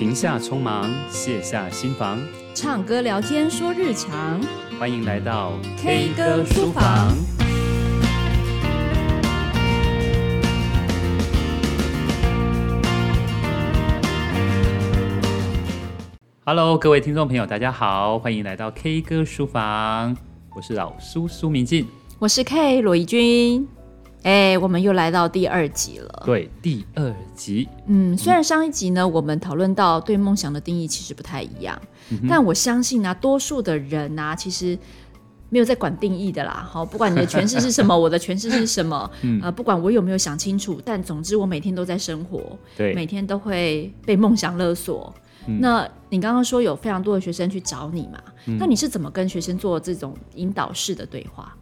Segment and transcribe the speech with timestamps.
[0.00, 2.18] 停下匆忙，卸下心防，
[2.54, 4.40] 唱歌聊天说日常。
[4.78, 7.14] 欢迎来到 K 歌书房。
[16.46, 20.16] Hello，各位听众朋友，大家好，欢迎来到 K 歌书房。
[20.56, 21.86] 我是老苏苏明进，
[22.18, 23.68] 我是 K 罗怡君。
[24.22, 26.22] 哎，我们又来到第二集了。
[26.26, 27.66] 对，第二集。
[27.86, 31.80] 嗯，虽然上一集呢，我们讨论到对梦想的定义其实不太一样，
[32.10, 34.78] 嗯、但我相信呢、啊，多数的人呢、啊，其实
[35.48, 36.68] 没有在管定义的啦。
[36.70, 45.12] 好，不管你的诠释是什么， 我的诠释是什么，嗯、呃，不管我有没有想清楚，但总之我每天都在生活，对，每天都会被梦想勒索。
[45.46, 48.20] 嗯、那你刚刚说有非常多的学生去找你嘛？
[48.44, 51.56] 嗯、那你是怎么跟学生做这种引导式的对话？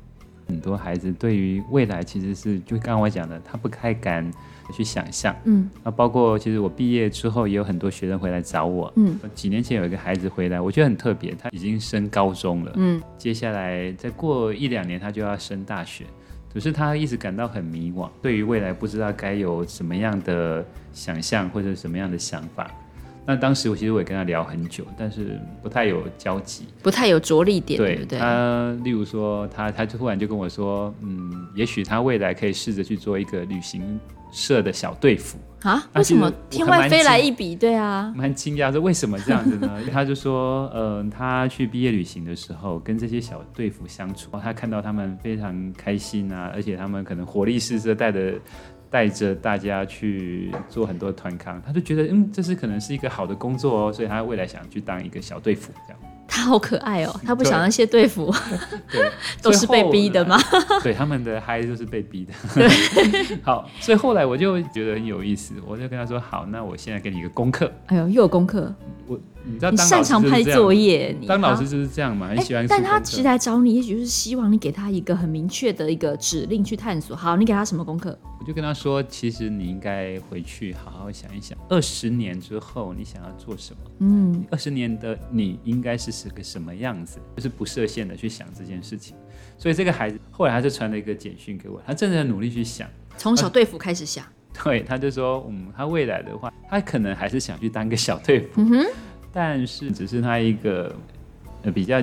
[0.48, 4.28] 很多孩子对于未来其实是，就刚刚我讲的，他不太敢
[4.74, 5.34] 去想象。
[5.44, 8.92] 嗯，那包括其实我毕业之后也有很多学生回来找我。
[8.96, 12.72] 嗯，几年前有一个孩子回来，我觉得很特别，他已经升高中了。
[12.77, 16.05] 嗯，接下来再过一两年他就要升大学，
[16.52, 22.70] 可是他一直感到很迷惘，对于未来不知道该有什么样的想象或者什么样的想法。
[23.28, 28.18] 那当时我其实我也跟他聊很久，但是不太有交集，不太有着力点，对不对？
[28.18, 34.00] 他例如说，他他就突然就跟我说，嗯，也许他未来可以试着去做一个旅行
[34.32, 35.86] 社的小队服啊？
[35.94, 37.54] 为什么天外飞来一笔？
[37.54, 39.78] 对啊，蛮惊讶，说为什么这样子呢？
[39.92, 48.40] 他就说，嗯、呃，他去毕业旅行的时候，跟这些小队服相处，他看到他们非常开心啊，而且他们可能活力四射，带着。
[48.91, 56.00] 带着大家去做很多团康，他就觉得嗯，这是可能是一个好的工作哦，所以他未来想去当一个小队服这样。
[56.30, 58.33] 他好可爱哦，他不想那些队服，
[58.92, 59.11] 对，
[59.42, 60.39] 都是被逼的吗？
[60.84, 62.33] 对，他们的孩子都是被逼的。
[62.55, 68.73] 对， 好，所以后来我就觉得很有意思，我就跟他说：“好，那我现在给你一个功课。”哎呦，又有功课。
[69.06, 72.67] 我你知道，你擅长拍作业，当老师就是这样嘛，很喜欢。
[72.69, 77.17] 但他其实来找你，也许就是希望你给他一个很明确的一个指令去探索。
[77.17, 78.18] 好，你给他什么功课？
[78.40, 83.79] 我就跟他说，其实你应该回去好好想一想，二十年之后你想要做什么？
[84.01, 87.18] 嗯，二十年的你应该是是个什么样子？
[87.36, 89.17] 就是不设限的去想这件事情。
[89.57, 94.24] 所以这个孩子后来他就传了一个简讯给我，他正在努力去想，从小队服开始想。
[94.64, 98.86] 对，他就说，嗯，他未来的话，他可能还是想去当个小队服，嗯、哼
[99.33, 100.94] 但是只是他一个
[101.62, 102.02] 呃比较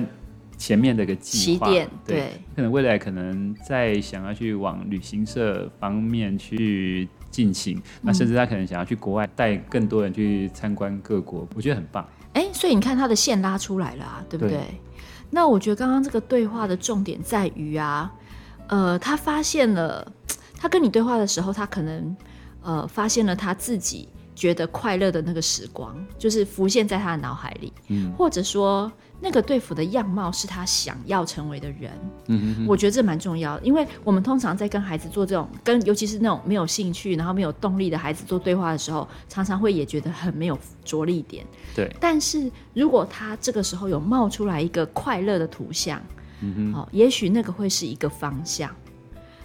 [0.56, 12.08] 前面的一个计划，起点，对，对可能未来可能再想要去往旅行社方面去进行，嗯、那甚至他可能想要去国外带更多人去参观各国，我觉得很棒。
[12.32, 14.56] 哎，所以你看他的线拉出来了啊，对不对？
[14.56, 14.64] 对
[15.30, 18.12] 那我觉得刚刚这个对话的重点在于啊，
[18.68, 20.12] 呃，他发现了，
[20.56, 22.16] 他跟你对话的时候，他可能。
[22.62, 31.90] 呃，发现了他自己觉得快乐的那个时光，就是浮现在他的脑海里，嗯，或者说那个队服的样貌是他想要成为的人，
[32.26, 41.90] 嗯哼哼，我觉得这蛮重要的，因为我们通常在跟孩子做这种，跟尤其是那种没有兴趣，然后没有动力的孩子做对话的时候，常常会也觉得很没有着力点，对。
[41.98, 45.98] 但是如果他这个时候有冒出来一个快乐的图像，
[46.42, 48.70] 嗯哼，哦，也许那个会是一个方向。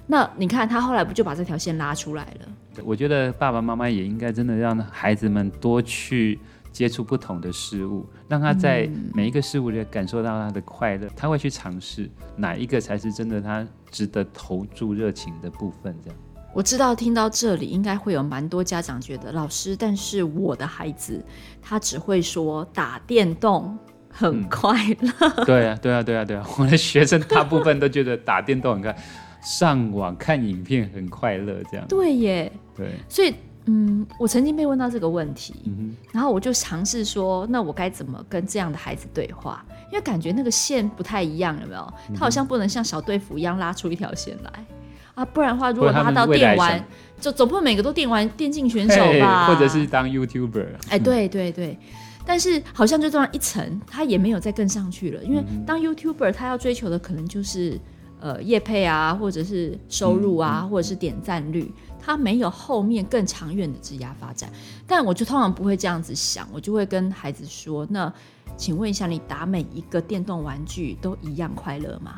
[0.05, 2.47] 那你看他后来不就把这条线拉出来了？
[2.83, 6.39] 我觉得爸爸妈妈也应该真的让孩子们多去
[6.71, 15.93] 接触不同的事物，让他在每一个事物里感受到他的快乐，他会去尝试哪一个才是真的他值得投注热情的部分。
[16.01, 16.17] 这样，
[16.53, 21.21] 我知道听到这里应该会有蛮多家长觉得老师，但是我的孩子
[21.61, 23.77] 他只会说打电动
[24.09, 25.11] 很快乐。
[25.19, 25.45] 嗯。
[25.45, 28.95] 对啊，对啊，对啊，对啊， 我的学生大部分都觉得打电动很快。
[29.43, 32.51] 上网看影片很快乐，这样对耶。
[32.75, 33.33] 对，所以
[33.65, 39.63] 嗯，我曾经被问到这个问题，嗯、然后我就尝试说，那我该怎么跟这样的孩子对话？
[39.91, 41.93] 因为感觉那个线不太一样，有没有？
[42.13, 44.65] 他好像不能像小队服一样拉出一条线来
[45.13, 46.83] 啊，不然的话，如果拉到电玩，
[47.19, 49.47] 就总不能每个都电玩电竞选手吧？
[49.47, 50.65] 或者是当 YouTuber？
[50.89, 51.77] 哎，对对对，
[52.25, 57.79] 但是好像就这样一层，他也没有再更上去了，因为当 YouTuber，他要追求的可能就是。
[58.21, 64.47] 呃，业配啊，或者是收入啊，或者是点赞率，它没有后面更长远的职业发展。
[64.85, 68.13] 但我就通常不会这样子想，我就会跟孩子说：“那
[68.55, 72.13] 请问一下，你打每一个电动玩具都一样快乐吗？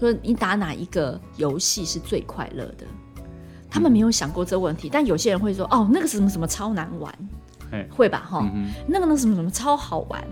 [0.00, 2.86] 说你打哪一个游戏是最快乐的？”
[3.68, 7.14] 他们没有想过这个问题，但有些人会说：“哦，那个什么什么超难玩，
[7.90, 8.26] 会吧？
[8.26, 10.24] 哈，嗯、那个那什么什么超好玩。”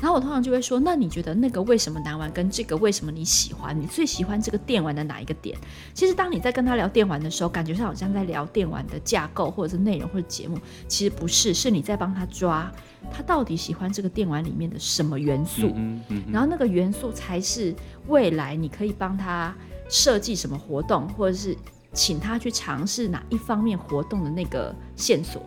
[0.00, 3.78] 然后我通常就会说，那你觉得那个为什么难玩，跟这个为什么你喜欢？
[3.78, 5.58] 你最喜欢这个电玩的哪一个点？
[5.92, 10.56] 其实当你在跟他聊电玩的时候，感觉上好像在聊电玩的架构，或者是内容，或者节目，
[10.86, 12.70] 其实不是，是你在帮他抓
[13.10, 17.74] 他到底喜欢这个电玩里面的什么元素，嗯嗯嗯、然后那个元素才是
[18.06, 19.54] 未来你可以帮他
[19.88, 21.56] 设计什么活动，或者是
[21.92, 25.42] 请他去尝试哪一方面活动的那个线索。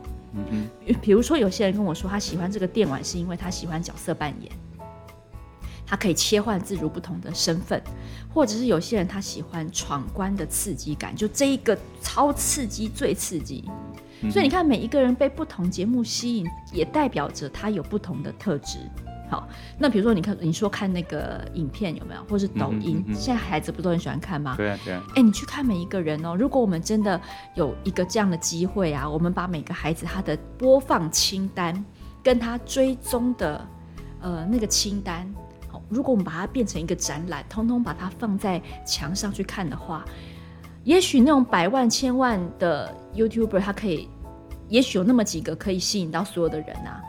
[1.02, 4.52] 比如说有些人跟我说他喜欢这个电玩，是因为他喜欢角色扮演，
[5.86, 7.82] 他可以切换自如不同的身份，
[8.34, 13.70] 或者是有些人他喜欢闯关的刺激感，就这一个超刺激最刺激。
[14.30, 18.78] 所以你看，每一个人被不同节目吸引，也代表着他有不同的特质。
[19.32, 19.48] 好，
[19.78, 24.56] 那比如说，你看，你说看那个影片有没有，或是抖音，嗯嗯嗯、现在孩子不都很喜欢看吗？
[24.58, 25.02] 对啊，对啊。
[25.16, 26.36] 哎，你去看每一个人哦。
[26.36, 27.20] 如果我们真的
[27.56, 31.74] 有一个这样的机会啊，我们把每个孩子他的播放清单
[32.22, 33.66] 跟他追踪的
[34.20, 35.34] 呃那个清单，
[35.70, 40.04] 好，如果我们把它变成一个展览，通通把它放在墙上去看的话，
[40.84, 44.10] 也许那种百万千万的 YouTuber，他可以，
[44.68, 47.02] 也许有那么几个可以吸引到所有的人啊。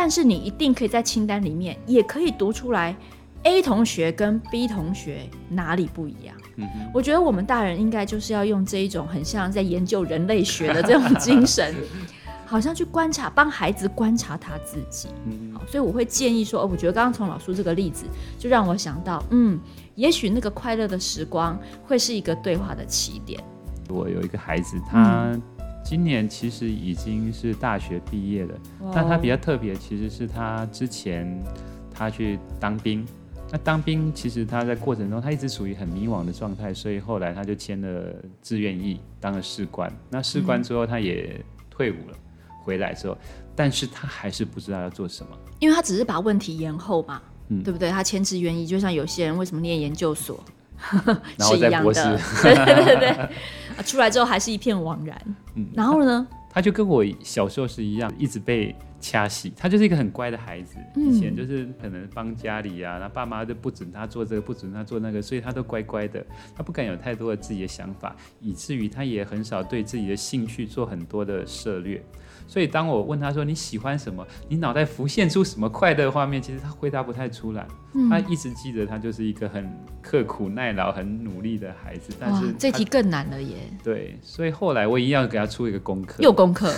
[0.00, 2.94] 但是你一定可以在清单里面，也可以读出来
[3.42, 6.36] ，A 同学跟 B 同学哪里不一样。
[6.54, 11.74] 嗯哼，我觉得我们大人应该就是要用这一种很像在研究人类学的这种精神，
[12.46, 15.08] 好像去观察，帮孩子观察他自己。
[15.26, 18.04] 嗯，好，所以我会建议说，哦我觉得刚刚从老师这个例子，
[18.38, 19.58] 就让我想到，嗯，
[19.96, 23.42] 也许那个快乐的时光会是一个对话的起点。
[23.88, 25.42] 我有一个孩子，他、嗯。
[25.88, 28.54] 今年其实已经是大学毕业了，
[28.94, 31.42] 但他比较特别，其实是他之前
[31.90, 33.06] 他去当兵。
[33.50, 39.90] 那当兵其实他在过程中，他一直处于很迷惘的状态，所以后来他就签了志愿役，当了士官。
[40.10, 42.16] 那士官之后他也退伍了，
[42.62, 43.16] 回来之后，
[43.56, 47.88] 但是他还是不知道要做什么，因为他只是把问题延后嘛，嗯，对不对？
[47.88, 50.44] 他签志愿役，就像有些人为什么念研究所？
[51.36, 52.00] 然后在博士，
[52.42, 55.20] 对对对对，出来之后还是一片惘然。
[55.54, 56.26] 嗯，然后呢？
[56.50, 59.52] 他，就跟我小时候是一样，一直被掐洗。
[59.56, 66.24] 他就是一个很乖的孩子，以前就是可能帮家里啊，那爸妈就不准他做这个，不准他做那个，所以他都乖乖的，
[66.56, 72.02] 他不敢有太多的自己的想法，以至于他也很少对自己的兴趣做很多的涉猎。
[72.48, 77.68] 所以当我问他说，你喜欢什么，你脑袋浮现出什么快乐画面，其实他回答不太出来。
[77.92, 82.12] 嗯、他一直记得他就是一个很刻苦耐劳、很努力的孩子。
[82.18, 83.56] 但是这题更难了耶。
[83.84, 86.22] 对，所以后来我一定要给他出一个功课。
[86.22, 86.72] 又功课。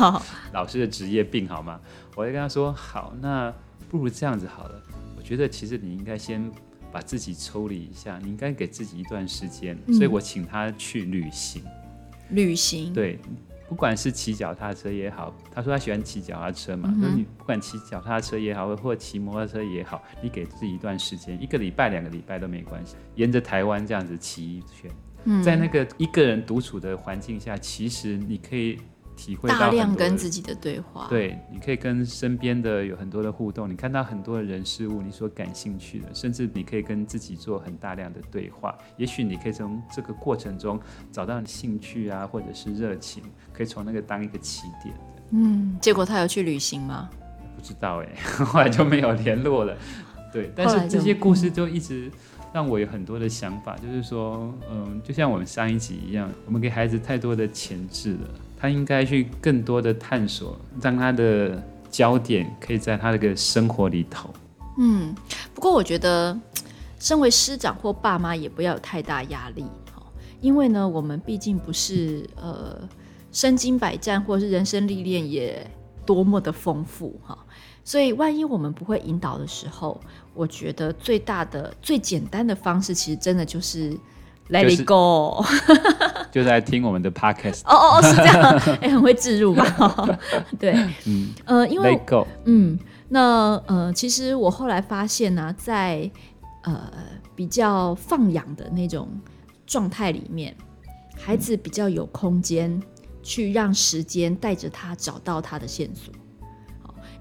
[0.52, 1.80] 老师的职业病好吗？
[2.14, 3.50] 我就跟他说，好，那
[3.88, 4.82] 不如这样子好了。
[5.16, 6.50] 我觉得其实你应该先
[6.92, 9.74] 把自己抽离一下，你应该给自己一段时间。
[9.86, 11.62] 嗯、所以我请他去旅行。
[12.28, 12.92] 旅行。
[12.92, 13.18] 对。
[13.68, 24.90] 不管是骑脚踏车也好，他说他喜欢骑脚踏车嘛，那、嗯、你不管骑脚踏车也好，或骑摩托车也好，你给自己一段时间，一个礼拜、两个礼拜都没关系，沿着台湾这样子骑一圈，
[25.24, 28.78] 嗯、在那个一个人独处的环境下，其实你可以。
[29.16, 38.76] 体会到大量跟自己的对话，对，你可以跟身边的有很多的互动，你看到很多的人事物，你所感兴趣的，甚至你可以跟自己做很大量的对话。
[38.96, 40.80] 也许你可以从这个过程中
[41.10, 43.22] 找到你兴趣啊，或者是热情，
[43.52, 44.94] 可以从那个当一个起点。
[45.30, 47.08] 嗯，结果他有去旅行吗？
[47.56, 48.08] 不知道哎，
[48.44, 49.76] 后来就没有联络了。
[50.32, 52.10] 对，但是这些故事就一直
[52.52, 58.28] 让我有很多的想法，就是说，嗯，就像我们上一集一样，我们给孩子太多的前置了。
[58.64, 64.30] 他应该去更多的探索，让他的焦点可以在他那个生活里头。
[64.78, 65.14] 嗯，
[65.52, 66.34] 不过我觉得，
[66.98, 69.66] 身为师长或爸妈也不要有太大压力，
[70.40, 72.88] 因为呢，我们毕竟不是呃
[73.32, 75.70] 身经百战，或是人生历练也
[76.06, 77.36] 多么的丰富哈，
[77.84, 80.00] 所以万一我们不会引导的时候，
[80.32, 83.94] 我觉得最大的、最简单的方式，其实真的就是。
[84.50, 85.42] Let it go，
[86.30, 87.62] 就在听我们的 podcast。
[87.64, 88.42] 哦哦哦，是这样，
[88.82, 90.18] 哎、欸，很会置入吧？
[90.60, 90.74] 对，
[91.06, 96.10] 嗯，呃，因为，Let go，嗯，那呃，其实我后来发现呢、啊，在
[96.64, 96.90] 呃
[97.34, 99.08] 比较放养的那种
[99.66, 100.54] 状态里面，
[101.16, 102.78] 孩子比较有空间
[103.22, 106.12] 去让时间带着他找到他的线索。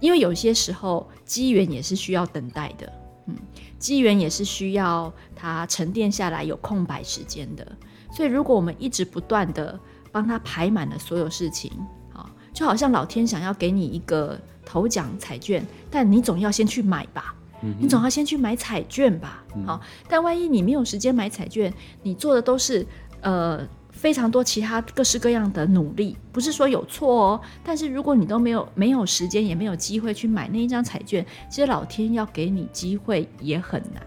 [0.01, 2.91] 因为有些时候机缘也是需要等待的，
[3.27, 3.35] 嗯。
[3.83, 7.67] 机缘也是需要它沉淀下来有空白时间的，
[8.13, 9.77] 所以如果我们一直不断的
[10.09, 11.69] 帮他排满了所有事情，
[12.13, 17.35] 啊，就好像老天想要给你一个头奖彩券，但你总要先去买吧，
[17.77, 21.73] 你总要先去买彩券吧，好、嗯，但万一你没有时间买彩券，
[22.03, 22.87] 你做的都是
[23.19, 23.67] 呃
[24.03, 27.41] 非常多其他各式各样的努力，不是说有错哦。
[27.63, 34.03] 但是如果你都没有没有时间，也没有机会去买那一张彩券，其实老天要给你机会也很难。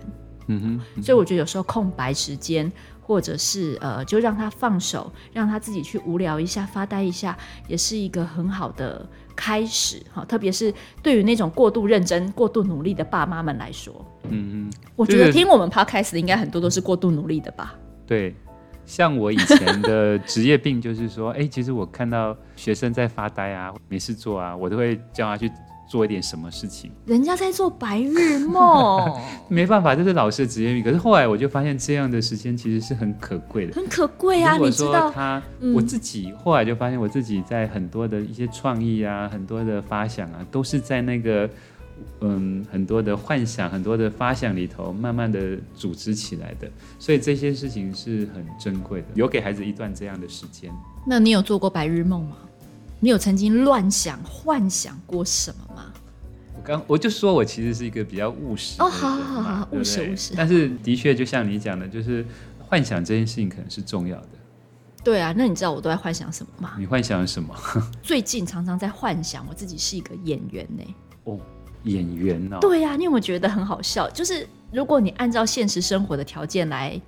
[0.48, 7.34] 嗯哼，嗯哼，所以我觉得有时候空白时间，或者是呃，就让他放手，让他自己去无聊一下、发呆一下，
[7.66, 10.22] 也是一个很好的开始哈。
[10.26, 10.70] 特别是
[11.02, 17.74] 对于那种过度认真、过度努力的爸妈们来说，嗯嗯，我觉得听我们 podcast 的应该很多都是过度努力的吧？
[18.06, 18.36] 对，
[18.86, 25.50] 像我以前的职业病就是说， 哎、欸，其实我看到学生在发呆啊、没事做啊，我都会叫他去。
[25.88, 26.90] 做一点什么事情？
[27.04, 30.82] 人家在做白日梦， 没办法，这是老师的职业病。
[30.82, 34.56] 可是后来我就发现，这样的时间其实是很可贵的，很可贵啊！
[34.56, 35.40] 你知道，他
[35.72, 41.48] 我自己后来就发现，我自己在很多的一些创意啊，很多的发想啊，都是在那个
[42.20, 46.70] 嗯很多的幻想、很多的发想里头，慢慢的组织起来的。
[46.98, 50.72] 所以这些事情是很珍贵的，有给孩子一段这样的时间。
[51.06, 52.36] 那你有做过白日梦吗？
[52.98, 55.92] 你有曾经乱想、幻想过什么吗？
[56.56, 60.32] 我刚我就说我其实是一个比较务实哦，好好好好，务实务实。
[60.34, 62.24] 但是的确，就像你讲的，就是
[62.58, 64.28] 幻想这件事情可能是重要的。
[65.04, 66.74] 对啊，那你知道我都在幻想什么吗？
[66.78, 67.54] 你幻想什么？
[68.02, 70.82] 最近常常在幻想我自己是一个演员呢。
[71.24, 71.38] 哦，
[71.86, 72.58] 演员呢。
[72.60, 74.08] 对呀，你有没有觉得很好笑？
[74.10, 77.00] 就是如果你按照现实生活的条件来。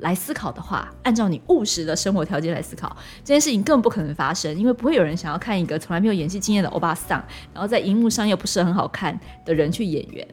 [0.00, 7.20] 来思考的话，按照你务实的生活条件来思考，这件事情更不可能发生，因为不会有人想要看一个从来没有演戏经验的欧巴桑，
[7.52, 10.24] 然后在荧幕上又不是很好看的人去演员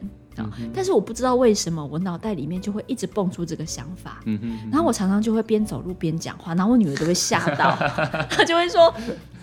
[0.44, 0.50] 啊。
[0.58, 4.20] 嗯、但是我不知道为什么，我脑袋里面就会一直蹦出这个想法。
[4.24, 4.58] 嗯嗯。
[4.70, 7.76] 然后我常常就会边走路边讲话，然后我女儿都会吓到，
[8.30, 8.92] 她就会说：“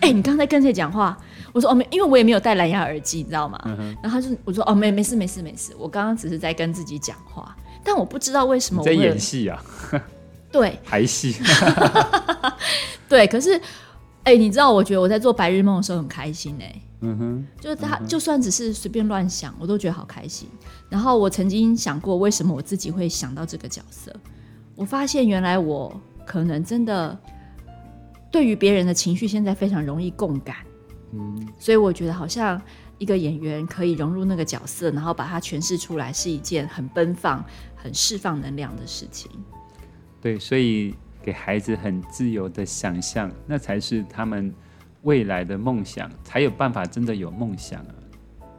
[0.00, 1.16] 哎、欸，你刚才跟谁讲话？”
[1.52, 9.62] 我说：“哦，没，因为我也没有戴蓝牙耳机，你知道吗？”嗯、然后她就我说：“哦，没，没事，没事，没事，我刚刚只是在跟自己讲话。”但我不知道为什么我在演戏啊。
[10.50, 11.34] 对，排戏。
[13.08, 13.56] 对，可是，
[14.22, 16.82] 哎、欸，你知道，我觉得我在做白日梦的时候很开心哎、欸。
[17.04, 20.48] 嗯哼，就是他，就算只是随便乱想，我都觉得好开心。
[20.88, 24.14] 然后我曾经想过，为什么我自己会想到这个角色？
[24.74, 27.16] 我发现原来我可能真的
[28.32, 30.56] 对于别人的情绪，现在非常容易共感。
[31.12, 32.60] 嗯，所以我觉得好像
[32.98, 37.44] 一个演员可以融入那个角色，然后把它诠释出来，是一件很奔放、
[37.76, 39.30] 很释放能量的事情。
[40.20, 44.52] 对，所以给孩子很自由的想象，那才是他们
[45.04, 47.94] 未来的梦想，才有办法真的有梦想啊！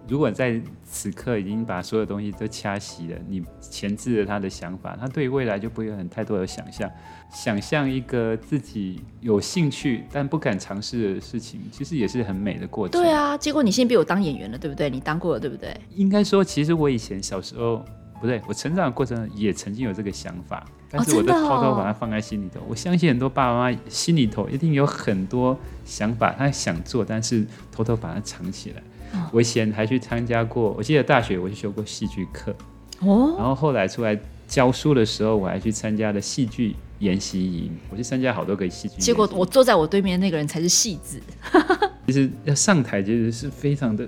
[0.07, 6.89] 如果在此刻已经把所有东西都掐熄了，你前置了他的想法，他对未来就不会有很太多的想象。
[7.31, 13.01] 想象一个自己有兴趣但不敢尝试的事情，其实也是很美的过程。
[13.01, 14.89] 对啊，结果你现在比我当演员了，对不对？
[14.89, 15.75] 你当过了，对不对？
[15.95, 17.83] 应该说，其实我以前小时候。
[18.21, 22.59] 不对，我成长的过程也曾经有这个想法，但是我都偷偷把它放在心里头。
[22.59, 28.81] 哦哦、我相信很多爸爸妈妈心里头一定有很多想法，他想做，但是偷偷把它藏起来。
[29.13, 32.55] 哦、我以前还去参加过，我记得大学我去修过戏剧课，
[32.99, 38.99] 哦，然后后来出来教书的时候，我还去参加了戏剧研习营，我去参加好多个戏剧。
[38.99, 41.19] 结果我坐在我对面那个人才是戏子。
[42.07, 44.07] 其 实要上台，其实是非常的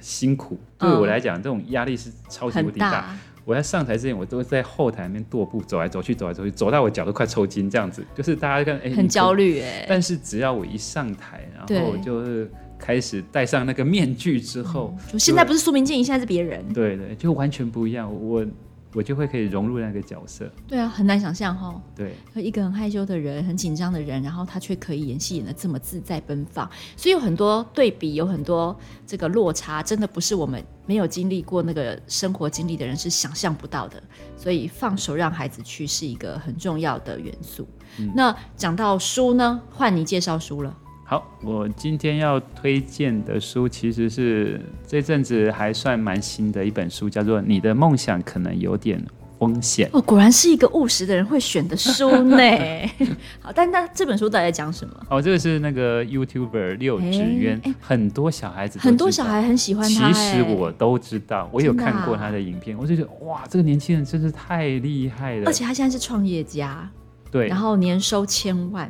[0.00, 0.58] 辛苦。
[0.78, 3.16] 对我来讲，嗯、这种压力是超级无敌大。
[3.44, 8.04] 我在上台之前，我都在后台那边踱步，走来走去，走来走去，走到我脚都快抽筋这样子。
[8.14, 9.86] 就是大家看，哎、欸，很焦虑哎。
[9.88, 16.64] 但是只要我一上台，然后就是开始戴上那个面具之后，就现在不是苏明静，现在是别人。
[16.72, 18.12] 对对，就完全不一样。
[18.12, 18.46] 我。
[18.92, 20.50] 我就会可以融入那个角色。
[20.66, 21.80] 对啊，很难想象哈。
[21.94, 26.68] 对，一个很害羞的人，很紧张的人，然后他却可以演戏演的这么自在奔放。
[26.96, 34.02] 所以有很多对比，有很多这个落差，真的不是我们没有经历过那个生活经历的人是想象不到的。
[34.36, 37.68] 所以放手让孩子去是一个很重要的元素。
[37.98, 40.76] 嗯、那讲到书呢，换你介绍书了。
[41.10, 49.04] 好，我今天要推荐的书其实是这阵子还算蛮新的一本书，叫做《你的梦想可能有点
[49.36, 49.88] 风险》。
[49.92, 52.38] 哦，果然是一个务实的人会选的书呢。
[53.42, 54.94] 好，但那这本书到底在讲什么？
[55.10, 60.12] 哦，这个是那个 YouTuber 六指渊，很多小孩子很多小孩很喜欢他。
[60.12, 65.46] 其实我都知道，我有看过他的影片，我就觉得哇，这个年轻人真是太厉害了。
[65.46, 66.88] 而且他现在是创业家，
[67.32, 68.88] 对，然后年收千万。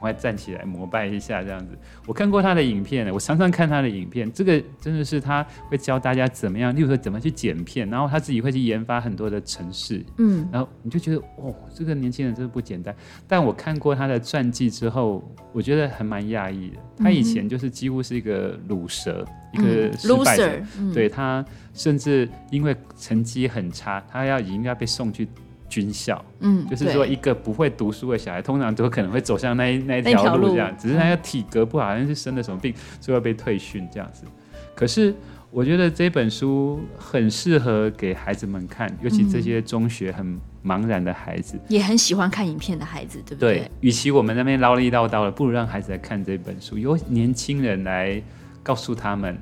[0.00, 1.76] 快站起来膜拜一下，这样子。
[2.06, 4.30] 我看过他的影片，我常常看他的影片。
[4.32, 12.94] 这个真的是他会教大家怎么样，例如说怎么去剪片，然后他自己会去研发很多的程式，嗯，然后你就觉得哦，这个年轻人真的不简单。
[13.26, 16.76] 但我看过他的传记之后，我觉得还蛮讶异的。
[16.98, 25.28] 他以前就是几乎是一个卤蛇，嗯、一个失败者，嗯、对他甚至因为成绩很差，他要已经要被送去。
[25.78, 34.24] 军军校，嗯，就是说一个不会读书的小孩，通常都可能会走向那一那一条路这样，只是他的体格不好，好像是生了什么病，最后被退训这样子。
[34.74, 35.14] 可是
[35.50, 43.58] 我觉得这本书很适合给孩子们看，尤其这些中学很茫然的孩子，也很喜欢看影片的孩子，对不对？
[43.58, 48.20] 对，与其我们那边唠里叨叨的，不如让孩子来看这本书，由年轻人来
[48.62, 49.38] 告诉他们。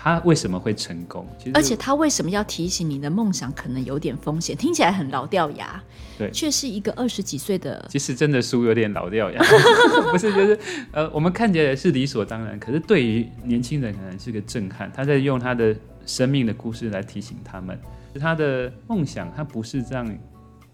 [0.00, 1.26] 他为什么会成功？
[1.52, 4.56] 而且他为什么要提醒你的梦想可能有点风险？
[4.56, 5.82] 听起来很老掉牙，
[6.16, 7.84] 对，却是一个二十几岁的。
[7.90, 9.42] 其实真的书有点老掉牙，
[10.12, 10.58] 不是就是
[10.92, 14.90] 呃，我们看起来是理所当然，可是对于年轻人可能是个震撼。
[14.92, 15.74] 他在用他的
[16.06, 17.76] 生命的故事来提醒他们，
[18.20, 20.18] 他的梦想他不是这样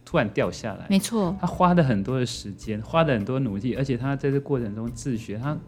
[0.05, 5.59] 突然掉下来，没错，他花了很多的时间，花了很多努力，而且他在这过程中自学，他。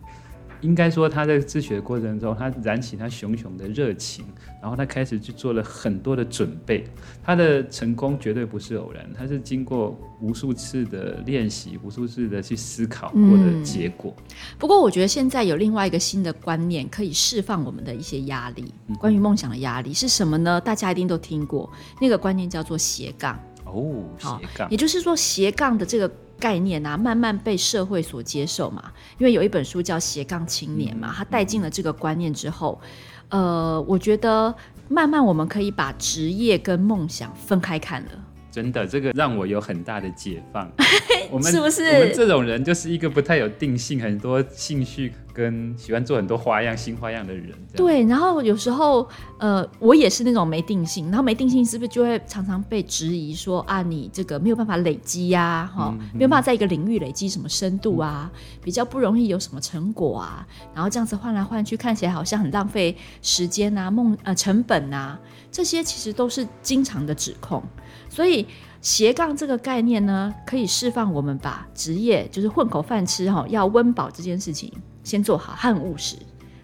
[0.66, 4.24] 应该说，他在自学的过程中，他燃起他熊熊的热情，
[4.60, 6.84] 然后他开始去做了很多的准备。
[7.22, 14.12] 他的成功绝对不是偶然，他是经过无数次的练习、无数次的去思考过的结果。
[14.18, 14.24] 嗯。
[14.58, 18.74] 不过，我觉得现在有另外一个新的观念，可以释放我们的一些压力。
[18.98, 20.60] 关于梦想的压力是什么呢？
[20.60, 21.70] 大家一定都听过，
[22.00, 23.40] 那个观念叫做斜杠。
[23.64, 26.10] 哦，斜杠，也就是说斜杠的这个。
[26.38, 28.92] 概念啊，慢慢被社会所接受嘛。
[29.18, 32.80] 因为有一本书叫《斜杠青年》嘛，他带进了这个观念之后，
[33.28, 34.54] 呃，我觉得
[34.88, 38.10] 慢慢我们可以把职业跟梦想分开看了。
[38.50, 40.70] 真的，这个让我有很大的解放。
[41.30, 47.52] 我们是不是我们这种人就是一个不太有定性、很多兴趣跟喜欢做很多花样、新花样的人？
[47.74, 49.06] 对，然后有时候
[49.38, 65.20] 呃，我也是那种没定性，然后没定性是不是就会常常被质疑说啊，你这个没有办法累积呀、啊，哈、嗯，没有办法在一个领域累积什么深度啊，嗯、比较不容易有什么成果啊，然后这样子换来换去，看起来好像很浪费时间啊，梦呃成本啊，
[65.52, 67.62] 这些其实都是经常的指控。
[68.08, 68.46] 所以
[68.80, 74.72] 斜杠这个概念呢，可以释放我们把职业就是混口饭吃哈，要温饱这件事情
[75.06, 76.16] 先做好，很务实，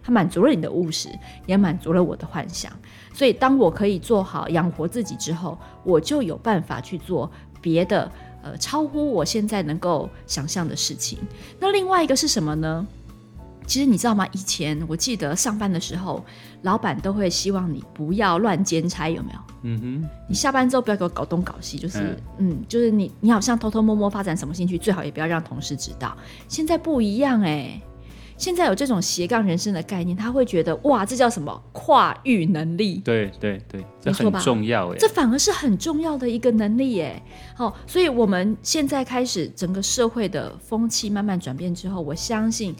[0.02, 1.08] 它满足了你的务实，
[1.46, 2.72] 也满足了我的幻想。
[3.14, 7.30] 所以当我可以做好养活自己之后，我就有办法去做
[7.60, 8.10] 别的
[8.42, 11.20] 呃超乎我现在能够想象的事情。
[11.60, 12.84] 那另外一个是什么呢？
[13.64, 14.26] 其实你知道吗？
[14.32, 16.24] 以前我记得上班的时候，
[16.62, 19.38] 老板都会希望你不要乱兼差，有没有？
[19.62, 20.08] 嗯哼。
[20.28, 26.16] 你下班之后不要给我搞东搞西，就是嗯，嗯，就是你你好像偷偷摸摸发展什么兴趣，最好也不要让同事知道。
[26.48, 27.80] 现在不一样哎，
[28.42, 32.96] 现在有这种斜杠人生的概念，他会觉得哇，这叫什么跨域能力？
[33.04, 37.22] 对对对，这很重要哎，这反而是很重要的一个能力哎。
[37.54, 42.74] 好，所以我们现在开始整个社会的风气慢慢转变之后，我相信。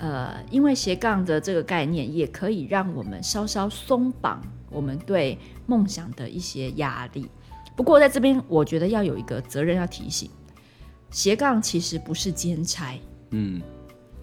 [0.00, 7.26] 呃，因为斜杠的这个概念，也可以让我们稍稍松绑我们对梦想的一些压力。
[7.74, 10.30] 不过在这边，我觉得要有一个责任要提醒：
[11.10, 12.94] 斜杠其实不是兼差。
[13.30, 13.60] 嗯，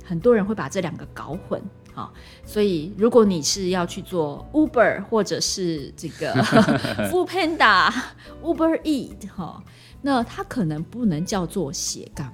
[0.06, 1.62] 很多人会把这两个搞混。
[1.94, 2.14] 好，
[2.46, 6.34] 所以如果你是要去做 Uber 或者是这个
[7.10, 7.90] Foodpanda、
[8.44, 9.64] Uber Eat 哈，
[10.02, 12.32] 那它可能不能叫做斜杠。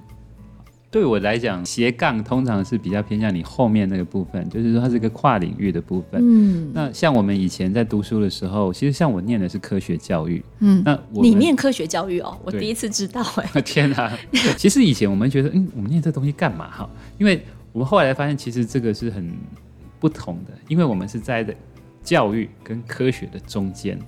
[0.90, 6.20] 对我来讲，斜杠通常是比较偏向你后面那个部分，就是说它是一个跨领域的部分。
[6.20, 10.44] 嗯，那像我们以前在读书的时候，其实像我念的是科学教育。
[10.58, 13.62] 嗯，那我你念科学教育哦，我第一次知道哎。
[13.62, 14.12] 天哪！
[14.58, 16.90] 其实以前我们觉得，嗯，我们念这东西干嘛哈？
[17.16, 19.32] 因为我们后来发现，其实这个是很
[19.98, 21.54] 不同的，因为我们是在的
[22.02, 23.98] 教育跟科学的中间。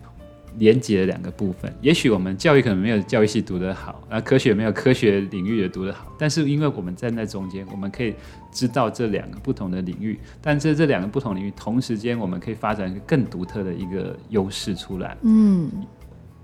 [0.56, 8.14] 连接了两个部分，也许我们教育可能没有教育系读得好，啊，科学没有科学领域也读得好，但是因为我们站在中间，我们可以
[8.52, 15.16] 知道这两个不同的领域，但是这两个不同领域同时间，我们可以发展一个更独特的一个优势出来。
[15.22, 15.68] 嗯，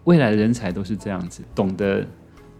[0.02, 2.04] 未来的人才都是这样子，懂得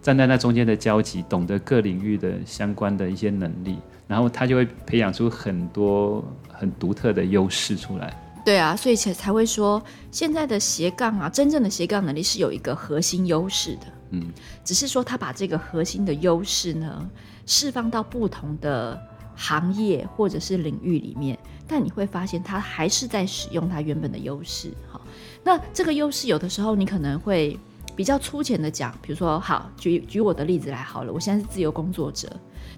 [0.01, 3.77] 站在那中间的交集，懂得各领域的相关的一些能力，
[4.11, 6.21] 然后他就会培养出很多
[6.51, 8.13] 很独特的优势出来。
[8.43, 14.29] 对啊，所以才才会说，现在的斜杠啊，真正的斜杠能力是有一个核心优势的，嗯，
[14.65, 17.09] 只是说他把这个核心的优势呢，
[17.45, 19.01] 释放到不同的
[19.33, 24.99] 行业或者是领域里面，但你会发现他还是在使用他原本的优势，哈。
[25.41, 27.57] 那这个优势有的时候你可能会
[27.95, 32.27] 比较粗浅的讲，比如说，好，举举我的例子来好了，我现在是自由工作者，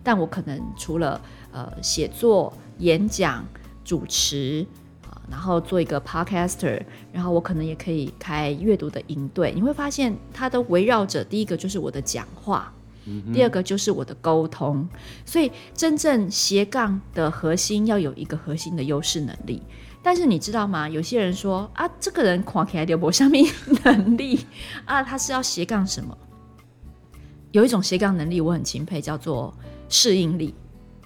[0.04, 1.20] 但我可能除了
[1.52, 3.46] 呃写作、演讲、
[3.84, 4.66] 主持。
[5.32, 6.80] 然后做一个 podcaster，
[7.14, 9.54] 然后我可能也可以开阅读的营队。
[9.56, 12.72] 你会发现，它都围绕着第一个就是我的讲话，
[13.06, 14.88] 嗯、第二个就是我的沟通。
[15.26, 19.64] 所以，真正斜杠的核心要有一个核心的优势能力。
[20.04, 20.90] 但是你知道吗？
[20.90, 23.32] 有些人说啊，这个人狂起来就没什么
[23.86, 24.46] 能力
[24.84, 26.16] 啊，他是要斜杠什么？
[27.54, 29.54] 有一种斜杠能力我很钦佩，叫做
[29.88, 30.54] 适应力。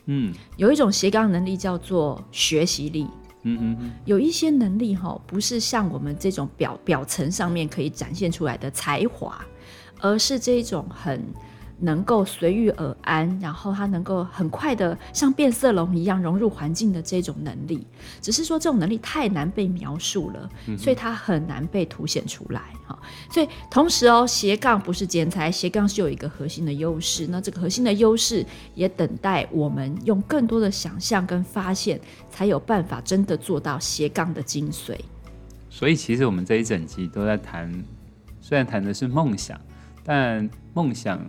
[0.05, 3.05] 嗯，有一种斜杠能力叫做学习力。
[3.43, 9.45] 嗯嗯嗯，有一些能力哈，不是像我们这种表表层上面可以展现出来的才华，
[9.99, 11.23] 而是这种很。
[11.79, 17.85] 能够随遇而安，然后他能够很快的像变色龙一样融入环境的这种能力，
[18.19, 22.97] 只是说这种能力太难被描述了，嗯、所以它很难被凸显出来哈。
[23.31, 31.99] 所以同时哦，斜杠不是剪裁，斜杠是有一个核心的优势，那这个核心的优势也等待我们用更多的想象跟发现，
[32.31, 34.97] 才有办法真的做到斜杠的精髓。
[35.69, 37.71] 所以其实我们这一整集都在谈，
[38.41, 39.59] 虽然谈的是梦想，
[40.03, 41.19] 但梦想。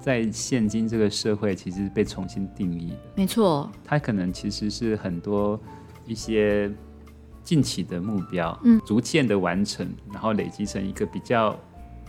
[0.00, 2.96] 在现今这个社会，其实被重新定义的。
[3.16, 5.60] 没错，它可能其实是很多
[6.06, 6.70] 一些
[7.42, 11.58] 近期的目标，嗯，逐渐的完成，然后累积成一个比较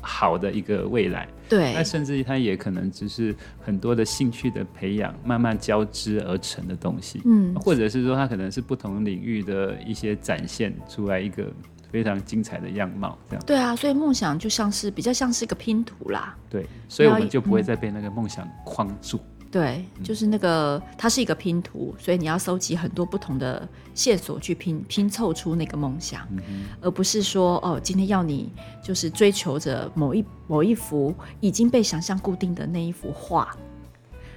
[0.02, 1.28] 好的一个未来。
[1.49, 7.21] 对，那甚至于它也可能只是很多的兴趣的培养，慢慢交织而成的东西。
[7.25, 11.52] 嗯，或者是说，它可能是不同领域的一些展现出来一个。
[11.91, 13.43] 非常精彩的样貌，这样。
[13.45, 16.36] 对啊，所以梦想就像是比较像是一个拼图啦。
[16.49, 19.17] 对，所以我们就不会再被那个梦想框住。
[19.17, 28.52] 嗯、对，就是那个它是一个拼图，所以你要收集很多不同的线索去拼拼凑出那个梦想，嗯、而不是说哦，今天要你
[28.84, 33.56] 就是追求着某一某一幅已经被想象固定的那一幅画。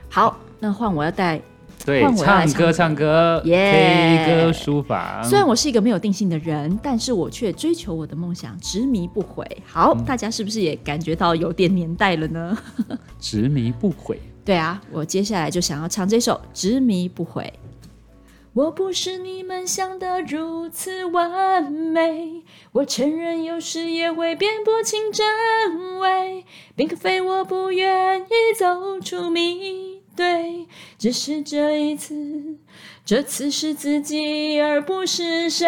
[0.09, 1.41] 好，那换我要带。
[1.85, 5.23] 对，唱歌唱歌，K 歌书房。
[5.25, 9.45] 虽然我是一个没有定性的人，但是我却追求我的梦想，执迷不悔。
[9.67, 12.57] 好，嗯、大家是不是也感觉到有点年代了呢？
[13.19, 14.19] 执迷不悔。
[14.45, 17.53] 对啊，我接下来就想要唱这首《执迷不悔》。
[18.55, 22.43] 我不是你们想的如此完美，
[22.73, 26.45] 我承认有时也会辨不清真伪，
[26.77, 30.02] 并非我不愿意走出迷。
[30.15, 30.67] 对，
[30.99, 32.57] 只是这一次，
[33.05, 35.67] 这次是自己而不是谁。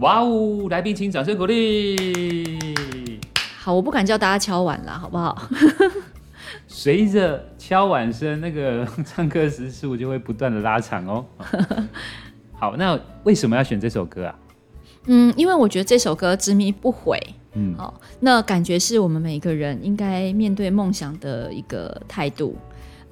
[0.00, 3.20] 哇哦，来宾请掌声鼓励。
[3.58, 5.48] 好，我不敢叫大家敲碗了，好不好？
[6.68, 11.24] 随着敲碗声，那个唱歌时速就会不断的拉长哦。
[12.52, 14.34] 好，那为什么要选这首歌啊？
[15.06, 17.18] 嗯，因为我觉得这首歌执迷不悔。
[17.54, 22.56] 嗯，好，那感觉是我们每一个人应该面对梦想的一个态度，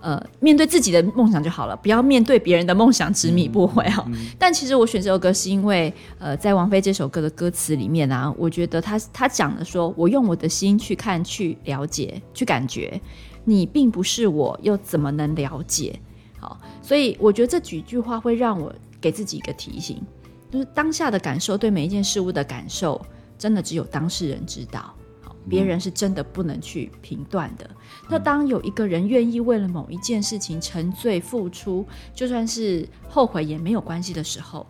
[0.01, 4.05] 呃，面对自己的梦想就好了，不要面对别人的梦想执迷不悔哦。
[4.07, 13.01] 嗯嗯、但其实我选这首歌是因为，呃，在王菲这首歌的歌词里面啊，我觉得他他讲的说，我用我的心去看、去了解、去感觉，
[13.45, 15.99] 你并不是我，又怎么能了解？
[16.39, 20.01] 好，所以我觉得这几句话会让我给自己一个提醒，
[20.49, 23.05] 就是当下的感受，对每一件事物的感受。
[23.39, 27.65] 真的只有当事人知道，好，别人是真的不能去评断的。
[27.65, 27.77] 嗯、
[28.11, 34.67] 那当有一个人愿意为了某一件事情沉醉付出，就算是后悔也没有关系的时候，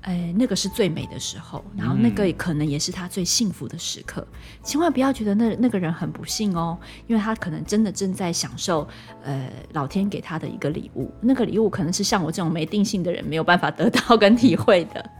[0.00, 4.26] 哎，那个是最美的时候，然后那个也可能也是他最幸福的时刻。
[4.32, 8.86] 嗯、千万不要觉得那那个人很不幸哦，因为他可能真的正在享受，
[9.22, 11.08] 呃，老天给他的一个礼物。
[11.20, 15.10] 那个礼物可能是像我这种没定性的人没有办法得到跟体会的。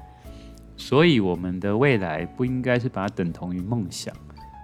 [0.82, 4.12] 所以，我们的未来不应该是把它等同于梦想，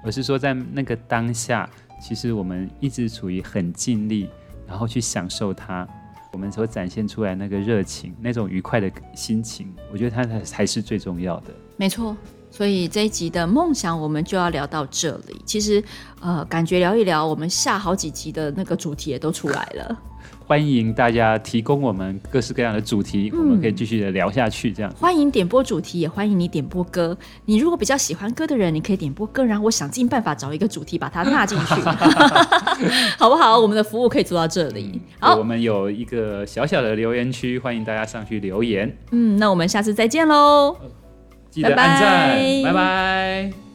[0.05, 1.71] 而是说，在那个当下，
[2.03, 4.29] 其实我们一直处于很尽力，
[4.67, 5.87] 然后去享受它，
[6.33, 11.55] 我们所展现出来那个热情，那种愉快的心情，我觉得它才才是最重要的。
[11.77, 12.17] 没错，
[12.51, 15.41] 所以这一集的梦想，我们就要聊到这里。
[15.45, 15.83] 其实，
[16.21, 19.99] 呃，感觉聊一聊，我们下好几集的那个主题也都出来了。
[20.47, 24.73] 欢迎大家提供我们各式各样的主题，嗯、我们可以继续的聊下去。
[24.73, 27.17] 这样欢迎点播主题，也欢迎你点播歌。
[27.45, 31.75] 你如果比较喜欢歌的人，你可以点播歌，然后我想尽办法找一个主题把它纳进去，
[33.19, 33.59] 好不好？
[33.59, 34.99] 我们的服务可以做到这里。
[35.21, 38.97] 好，我们有一个小小的留言区，欢迎大家上去留言。
[39.11, 40.75] 嗯，那我们下次再见喽！
[41.51, 42.73] 记得按赞，拜拜。
[42.73, 43.68] 拜拜。